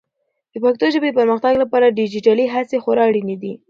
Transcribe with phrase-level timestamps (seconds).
[0.51, 3.53] د پښتو ژبې د پرمختګ لپاره ډیجیټلي هڅې خورا اړینې دي.